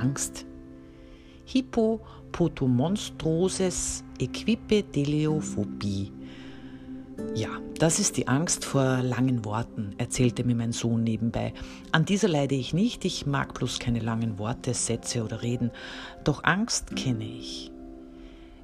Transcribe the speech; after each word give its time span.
Angst. 0.00 0.46
Hippopotomonstroses 1.44 4.02
Equipedeleophobie. 4.18 6.12
Ja, 7.34 7.48
das 7.78 7.98
ist 7.98 8.16
die 8.16 8.28
Angst 8.28 8.64
vor 8.64 9.02
langen 9.02 9.44
Worten, 9.44 9.94
erzählte 9.98 10.44
mir 10.44 10.54
mein 10.54 10.72
Sohn 10.72 11.04
nebenbei. 11.04 11.52
An 11.92 12.04
dieser 12.04 12.28
leide 12.28 12.54
ich 12.54 12.72
nicht, 12.72 13.04
ich 13.04 13.26
mag 13.26 13.54
bloß 13.54 13.78
keine 13.78 14.00
langen 14.00 14.38
Worte, 14.38 14.74
Sätze 14.74 15.22
oder 15.22 15.42
Reden. 15.42 15.70
Doch 16.24 16.44
Angst 16.44 16.96
kenne 16.96 17.24
ich. 17.24 17.70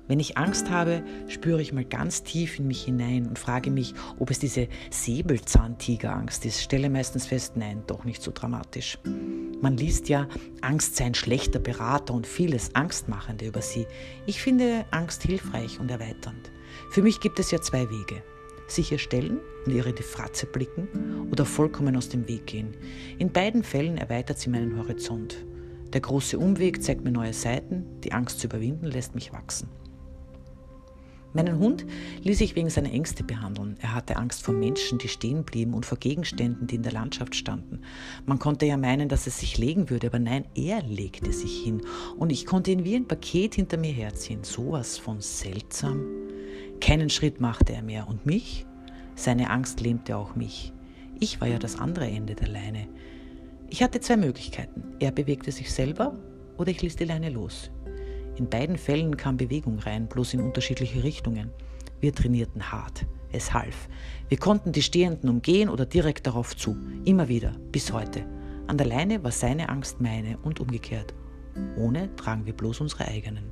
Wenn 0.09 0.21
ich 0.21 0.39
Angst 0.39 0.71
habe, 0.71 1.03
spüre 1.27 1.61
ich 1.61 1.73
mal 1.73 1.85
ganz 1.85 2.23
tief 2.23 2.59
in 2.59 2.69
mich 2.69 2.85
hinein 2.85 3.27
und 3.27 3.39
frage 3.39 3.71
mich, 3.71 3.95
ob 4.19 4.31
es 4.31 4.39
diese 4.39 4.69
Säbelzahntigerangst 4.91 6.45
ist. 6.47 6.63
Stelle 6.63 6.91
meistens 6.91 7.27
fest, 7.27 7.57
nein, 7.57 7.83
doch 7.87 8.05
nicht 8.05 8.23
so 8.23 8.31
dramatisch. 8.33 8.99
Man 9.61 9.77
liest 9.77 10.09
ja, 10.09 10.29
Angst 10.61 10.97
sei 10.97 11.07
ein 11.07 11.15
schlechter 11.15 11.59
Berater 11.59 12.15
und 12.15 12.27
vieles 12.27 12.75
Angstmachende 12.75 13.47
über 13.47 13.63
sie. 13.63 13.87
Ich 14.27 14.41
finde 14.41 14.85
Angst 14.93 15.23
hilfreich 15.23 15.81
und 15.81 15.91
erweiternd. 15.91 16.53
Für 16.91 17.03
mich 17.03 17.21
gibt 17.21 17.41
es 17.41 17.51
ja 17.51 17.61
zwei 17.61 17.91
Wege. 17.91 18.23
Sicher 18.69 18.99
stellen 18.99 19.41
und 19.65 19.73
ihre 19.73 19.93
die 19.93 20.03
Fratze 20.03 20.47
blicken 20.47 21.29
oder 21.31 21.45
vollkommen 21.45 21.97
aus 21.97 22.09
dem 22.09 22.29
Weg 22.29 22.47
gehen. 22.47 22.77
In 23.19 23.33
beiden 23.33 23.63
Fällen 23.63 23.97
erweitert 23.97 24.39
sie 24.39 24.51
meinen 24.51 24.77
Horizont. 24.77 25.45
Der 25.93 26.01
große 26.01 26.39
Umweg 26.39 26.83
zeigt 26.83 27.05
mir 27.05 27.13
neue 27.13 27.33
Seiten, 27.33 27.87
die 28.03 28.13
Angst 28.13 28.41
zu 28.41 28.49
überwinden 28.49 28.87
lässt 28.87 29.15
mich 29.15 29.33
wachsen. 29.33 29.69
Meinen 31.33 31.59
Hund 31.59 31.85
ließ 32.23 32.41
ich 32.41 32.57
wegen 32.57 32.71
seiner 32.71 32.93
Ängste 32.93 33.23
behandeln. 33.23 33.77
Er 33.81 33.95
hatte 33.95 34.17
Angst 34.17 34.43
vor 34.43 34.55
Menschen, 34.55 34.99
die 34.99 35.09
stehen 35.09 35.45
blieben 35.45 35.75
und 35.75 35.85
vor 35.85 35.99
Gegenständen, 35.99 36.67
die 36.67 36.77
in 36.77 36.83
der 36.83 36.93
Landschaft 36.93 37.35
standen. 37.35 37.81
Man 38.25 38.39
konnte 38.39 38.67
ja 38.67 38.77
meinen, 38.77 39.09
dass 39.09 39.27
er 39.27 39.33
sich 39.33 39.59
legen 39.59 39.91
würde, 39.91 40.07
aber 40.07 40.19
nein, 40.19 40.47
er 40.55 40.83
legte 40.83 41.33
sich 41.33 41.63
hin 41.63 41.83
und 42.17 42.31
ich 42.31 42.47
konnte 42.47 42.71
ihn 42.71 42.85
wie 42.85 42.97
ein 42.97 43.09
Paket 43.09 43.55
hinter 43.55 43.77
mir 43.77 43.93
herziehen. 43.93 44.45
Sowas 44.45 44.97
von 44.99 45.21
seltsam. 45.21 46.07
Keinen 46.81 47.11
Schritt 47.11 47.41
machte 47.41 47.73
er 47.73 47.83
mehr 47.83 48.09
und 48.09 48.27
mich? 48.27 48.67
Seine 49.15 49.51
Angst 49.51 49.81
lähmte 49.81 50.17
auch 50.17 50.37
mich. 50.37 50.73
Ich 51.19 51.41
war 51.41 51.49
ja 51.49 51.59
das 51.59 51.79
andere 51.79 52.07
Ende 52.07 52.35
der 52.35 52.49
Leine. 52.49 52.87
Ich 53.69 53.83
hatte 53.83 54.01
zwei 54.01 54.17
Möglichkeiten. 54.17 54.83
Er 55.01 55.11
bewegte 55.11 55.51
sich 55.51 55.73
selber 55.73 56.17
oder 56.57 56.71
ich 56.71 56.83
ließ 56.83 56.97
die 56.97 57.05
Leine 57.05 57.31
los. 57.31 57.71
In 58.37 58.51
beiden 58.51 58.77
Fällen 58.77 59.17
kam 59.17 59.39
Bewegung 59.39 59.79
rein, 59.79 60.09
bloß 60.09 60.35
in 60.35 60.41
unterschiedliche 60.41 61.03
Richtungen. 61.03 61.51
Wir 62.01 62.15
trainierten 62.15 62.71
hart. 62.71 63.07
Es 63.33 63.55
half. 63.55 63.89
Wir 64.29 64.39
konnten 64.39 64.73
die 64.73 64.83
Stehenden 64.83 65.29
umgehen 65.29 65.69
oder 65.69 65.87
direkt 65.87 66.27
darauf 66.27 66.55
zu. 66.55 66.77
Immer 67.05 67.29
wieder, 67.29 67.53
bis 67.73 67.93
heute. 67.93 68.25
An 68.67 68.77
der 68.77 68.87
Leine 68.87 69.25
war 69.25 69.33
seine 69.33 69.69
Angst 69.69 70.01
meine 70.01 70.39
und 70.43 70.61
umgekehrt. 70.61 71.15
Ohne 71.77 72.15
tragen 72.17 72.45
wir 72.45 72.53
bloß 72.53 72.81
unsere 72.81 73.09
eigenen. 73.09 73.51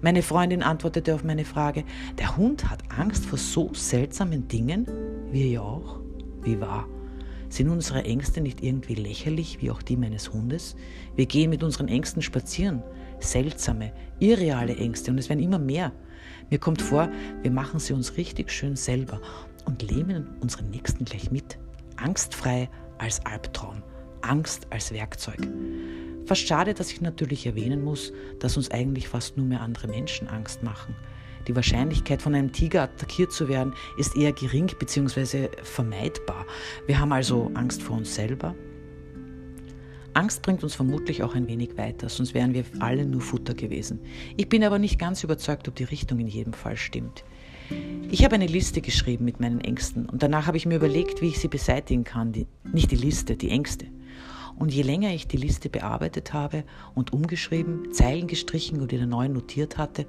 Meine 0.00 0.22
Freundin 0.22 0.62
antwortete 0.62 1.14
auf 1.14 1.22
meine 1.22 1.44
Frage, 1.44 1.84
der 2.18 2.36
Hund 2.36 2.68
hat 2.68 2.82
Angst 2.96 3.26
vor 3.26 3.38
so 3.38 3.72
seltsamen 3.74 4.48
Dingen? 4.48 4.86
Wir 5.30 5.46
ja 5.46 5.60
auch. 5.60 6.00
Wie 6.42 6.60
wahr? 6.60 6.88
Sind 7.48 7.68
unsere 7.70 8.04
Ängste 8.04 8.40
nicht 8.40 8.62
irgendwie 8.62 8.94
lächerlich 8.94 9.60
wie 9.60 9.70
auch 9.70 9.82
die 9.82 9.96
meines 9.96 10.32
Hundes? 10.32 10.76
Wir 11.14 11.26
gehen 11.26 11.50
mit 11.50 11.62
unseren 11.62 11.88
Ängsten 11.88 12.22
spazieren 12.22 12.82
seltsame, 13.20 13.92
irreale 14.18 14.76
Ängste 14.76 15.10
und 15.10 15.18
es 15.18 15.28
werden 15.28 15.42
immer 15.42 15.58
mehr. 15.58 15.92
Mir 16.50 16.58
kommt 16.58 16.82
vor, 16.82 17.10
wir 17.42 17.50
machen 17.50 17.80
sie 17.80 17.92
uns 17.92 18.16
richtig 18.16 18.50
schön 18.50 18.76
selber 18.76 19.20
und 19.64 19.82
lähmen 19.90 20.36
unseren 20.40 20.70
Nächsten 20.70 21.04
gleich 21.04 21.30
mit. 21.30 21.58
Angstfrei 21.96 22.68
als 22.98 23.24
Albtraum, 23.24 23.82
Angst 24.22 24.66
als 24.70 24.92
Werkzeug. 24.92 25.48
Fast 26.26 26.46
schade, 26.46 26.74
dass 26.74 26.92
ich 26.92 27.00
natürlich 27.00 27.46
erwähnen 27.46 27.82
muss, 27.82 28.12
dass 28.40 28.56
uns 28.56 28.70
eigentlich 28.70 29.08
fast 29.08 29.36
nur 29.36 29.46
mehr 29.46 29.60
andere 29.60 29.88
Menschen 29.88 30.28
Angst 30.28 30.62
machen. 30.62 30.94
Die 31.46 31.54
Wahrscheinlichkeit, 31.54 32.22
von 32.22 32.34
einem 32.34 32.52
Tiger 32.52 32.82
attackiert 32.82 33.32
zu 33.32 33.48
werden, 33.48 33.72
ist 33.96 34.16
eher 34.16 34.32
gering 34.32 34.70
bzw. 34.78 35.48
vermeidbar. 35.62 36.46
Wir 36.86 36.98
haben 36.98 37.12
also 37.12 37.50
Angst 37.54 37.82
vor 37.82 37.96
uns 37.96 38.14
selber, 38.14 38.54
Angst 40.16 40.40
bringt 40.40 40.64
uns 40.64 40.74
vermutlich 40.74 41.22
auch 41.22 41.34
ein 41.34 41.46
wenig 41.46 41.76
weiter, 41.76 42.08
sonst 42.08 42.32
wären 42.32 42.54
wir 42.54 42.64
alle 42.78 43.04
nur 43.04 43.20
Futter 43.20 43.52
gewesen. 43.52 44.00
Ich 44.38 44.48
bin 44.48 44.64
aber 44.64 44.78
nicht 44.78 44.98
ganz 44.98 45.22
überzeugt, 45.22 45.68
ob 45.68 45.74
die 45.74 45.84
Richtung 45.84 46.18
in 46.20 46.26
jedem 46.26 46.54
Fall 46.54 46.78
stimmt. 46.78 47.22
Ich 48.10 48.24
habe 48.24 48.34
eine 48.34 48.46
Liste 48.46 48.80
geschrieben 48.80 49.26
mit 49.26 49.40
meinen 49.40 49.60
Ängsten 49.60 50.06
und 50.06 50.22
danach 50.22 50.46
habe 50.46 50.56
ich 50.56 50.64
mir 50.64 50.76
überlegt, 50.76 51.20
wie 51.20 51.28
ich 51.28 51.38
sie 51.38 51.48
beseitigen 51.48 52.04
kann. 52.04 52.32
Die, 52.32 52.46
nicht 52.72 52.92
die 52.92 52.96
Liste, 52.96 53.36
die 53.36 53.50
Ängste. 53.50 53.88
Und 54.58 54.72
je 54.72 54.80
länger 54.80 55.12
ich 55.12 55.28
die 55.28 55.36
Liste 55.36 55.68
bearbeitet 55.68 56.32
habe 56.32 56.64
und 56.94 57.12
umgeschrieben, 57.12 57.92
Zeilen 57.92 58.26
gestrichen 58.26 58.80
und 58.80 58.92
wieder 58.92 59.04
neu 59.04 59.28
notiert 59.28 59.76
hatte, 59.76 60.06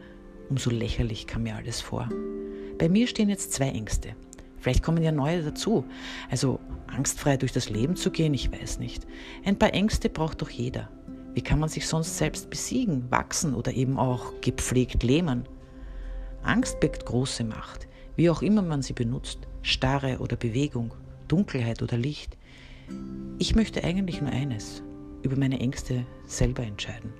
umso 0.49 0.69
lächerlich 0.69 1.27
kam 1.27 1.43
mir 1.43 1.55
alles 1.55 1.81
vor. 1.81 2.09
Bei 2.77 2.89
mir 2.89 3.07
stehen 3.07 3.29
jetzt 3.29 3.53
zwei 3.53 3.69
Ängste. 3.69 4.15
Vielleicht 4.59 4.83
kommen 4.83 5.03
ja 5.03 5.11
neue 5.11 5.43
dazu. 5.43 5.85
Also 6.29 6.59
angstfrei 6.87 7.37
durch 7.37 7.51
das 7.51 7.69
Leben 7.69 7.95
zu 7.95 8.11
gehen, 8.11 8.33
ich 8.33 8.51
weiß 8.51 8.79
nicht. 8.79 9.07
Ein 9.45 9.57
paar 9.57 9.73
Ängste 9.73 10.09
braucht 10.09 10.41
doch 10.41 10.49
jeder. 10.49 10.89
Wie 11.33 11.41
kann 11.41 11.59
man 11.59 11.69
sich 11.69 11.87
sonst 11.87 12.17
selbst 12.17 12.49
besiegen, 12.49 13.09
wachsen 13.11 13.53
oder 13.53 13.73
eben 13.73 13.97
auch 13.97 14.33
gepflegt 14.41 15.03
lähmen? 15.03 15.47
Angst 16.43 16.79
birgt 16.79 17.05
große 17.05 17.43
Macht, 17.43 17.87
wie 18.15 18.29
auch 18.29 18.41
immer 18.41 18.61
man 18.61 18.81
sie 18.81 18.93
benutzt, 18.93 19.39
Starre 19.61 20.17
oder 20.19 20.35
Bewegung, 20.35 20.93
Dunkelheit 21.27 21.81
oder 21.81 21.97
Licht. 21.97 22.37
Ich 23.37 23.55
möchte 23.55 23.83
eigentlich 23.83 24.21
nur 24.21 24.31
eines, 24.31 24.81
über 25.21 25.35
meine 25.35 25.59
Ängste 25.59 26.05
selber 26.25 26.63
entscheiden. 26.63 27.13